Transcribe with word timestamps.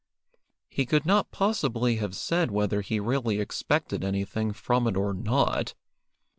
He 0.67 0.87
could 0.87 1.05
not 1.05 1.29
possibly 1.29 1.97
have 1.97 2.15
said 2.15 2.49
whether 2.49 2.81
he 2.81 2.99
really 2.99 3.39
expected 3.39 4.03
anything 4.03 4.51
from 4.51 4.87
it 4.87 4.97
or 4.97 5.13
not. 5.13 5.75